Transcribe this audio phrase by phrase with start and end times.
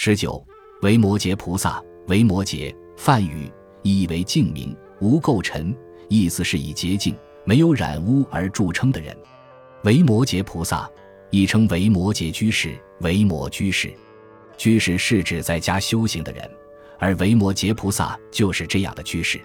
[0.00, 0.40] 十九，
[0.82, 3.50] 维摩诘菩萨，维摩诘，梵语，
[3.82, 5.76] 意为净明，无垢尘，
[6.08, 9.14] 意思是以洁净、没有染污而著称的人。
[9.82, 10.88] 维摩诘菩萨，
[11.30, 13.92] 亦称维摩诘居士、维摩居士。
[14.56, 16.48] 居士是指在家修行的人，
[17.00, 19.40] 而维摩诘菩萨就是这样的居士。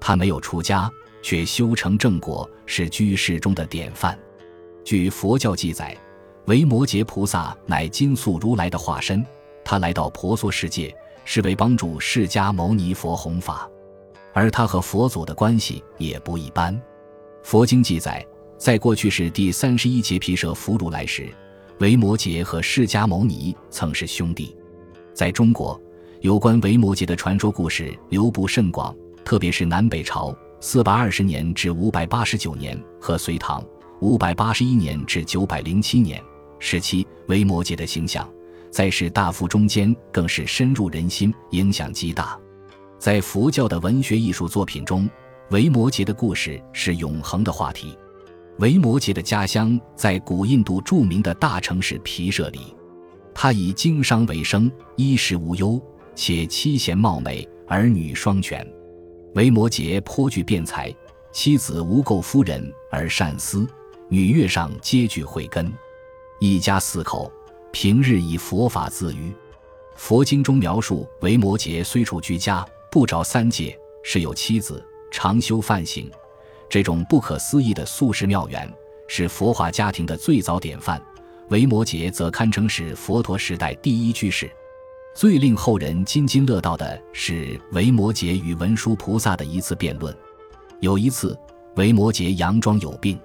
[0.00, 0.90] 他没有出家，
[1.20, 4.18] 却修成正果，是居士中的典范。
[4.84, 5.94] 据佛教记载，
[6.46, 9.22] 维摩诘菩萨乃金素如来的化身。
[9.72, 10.94] 他来到婆娑世界，
[11.24, 13.66] 是为帮助释迦牟尼佛弘法，
[14.34, 16.78] 而他和佛祖的关系也不一般。
[17.42, 18.22] 佛经记载，
[18.58, 21.26] 在过去世第三十一劫毗舍弗如来时，
[21.78, 24.54] 维摩诘和释迦牟尼曾是兄弟。
[25.14, 25.80] 在中国，
[26.20, 33.64] 有关维摩诘的传说故事流布甚广，特别是南北朝四百二十年至五百八十九年和隋唐
[34.02, 36.22] 五百八十一年至九百零七年
[36.58, 38.28] 时期，维摩诘的形象。
[38.72, 42.40] 在士大夫中间更是深入人心，影响极大。
[42.98, 45.08] 在佛教的文学艺术作品中，
[45.50, 47.94] 维摩诘的故事是永恒的话题。
[48.60, 52.74] 维摩诘的家乡在古印度著名的大城市毗舍离，
[53.34, 55.78] 他以经商为生，衣食无忧，
[56.14, 58.66] 且妻贤貌美，儿女双全。
[59.34, 60.90] 维摩诘颇具辩才，
[61.30, 63.66] 妻子无垢夫人而善思，
[64.08, 65.70] 女月上皆具慧根，
[66.40, 67.30] 一家四口。
[67.72, 69.32] 平日以佛法自娱，
[69.96, 76.08] 佛经中描述维摩诘虽处居家，不着三界，是有妻子，常修梵行。
[76.68, 78.70] 这种不可思议的素食妙缘，
[79.08, 81.02] 是佛化家庭的最早典范。
[81.48, 84.50] 维摩诘则堪称是佛陀时代第一居士。
[85.14, 90.14] 最令后人津津乐道的是维摩诘与文殊菩萨的一次辩论。
[90.80, 91.38] 有一次，
[91.76, 93.18] 维摩诘佯装有病，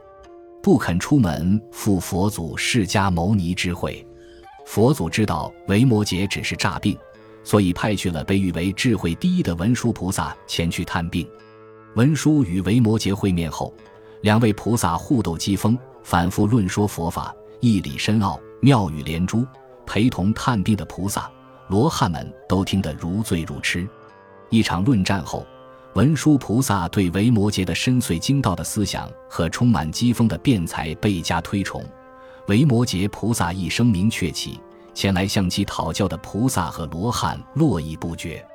[0.64, 4.06] 不肯出门赴佛祖释迦牟尼之会。
[4.68, 6.96] 佛祖知道维摩诘只是诈病，
[7.42, 11.26] 所以派去了被誉为智慧第一的文殊菩萨前去探病。
[11.96, 13.74] 文殊与维摩诘会面后，
[14.22, 19.48] 两位菩萨互斗机锋，反复论说佛法，义理深奥，妙语连珠。
[19.86, 21.32] 陪同探病的菩萨、
[21.70, 23.88] 罗汉们都听得如醉如痴。
[24.50, 25.48] 一场论战后，
[25.94, 31.82] 文殊菩萨对维摩诘的深邃精道的思想和充满机锋的辩才倍加推崇。
[32.48, 34.58] 维摩诘菩萨一声名鹊起，
[34.94, 38.46] 前来向其讨教的菩萨和罗汉络绎不绝。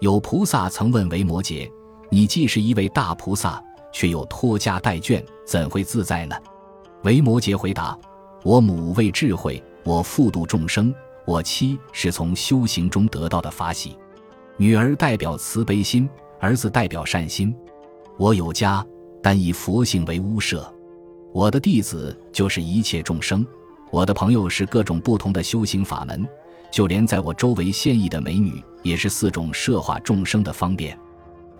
[0.00, 1.70] 有菩萨曾问维摩诘
[2.10, 3.62] ：“你既是一位大菩萨，
[3.92, 6.36] 却又拖家带眷，怎会自在呢？”
[7.04, 7.98] 维摩诘回答
[8.44, 13.96] ：“我母为智慧，我复度众生，我妻是从修行中得到的法喜。
[14.58, 16.06] 女儿代表慈悲心，
[16.40, 17.56] 儿子代表善心。
[18.18, 18.86] 我有家，
[19.22, 20.70] 但以佛性为屋舍。”
[21.32, 23.46] 我的弟子就是一切众生，
[23.90, 26.26] 我的朋友是各种不同的修行法门，
[26.72, 30.98] 就连在我周围现役的美女，也是四种摄化众生的方便。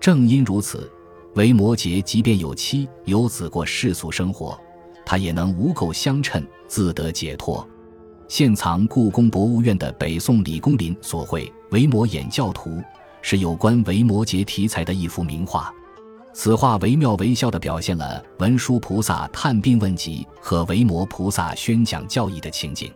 [0.00, 0.90] 正因如此，
[1.34, 4.58] 维摩诘即便有妻有子过世俗生活，
[5.06, 7.64] 他也能无垢相称，自得解脱。
[8.26, 12.70] 现藏故宫博物院的北宋李公麟所绘《维摩演教图》，
[13.22, 15.72] 是有关维摩诘题材的一幅名画。
[16.32, 22.92] 此画惟妙惟肖地表现了文殊菩萨探病问疾和维摩菩萨宣讲教义的情景。